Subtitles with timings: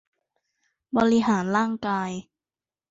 [0.97, 2.09] บริหารร่างกาย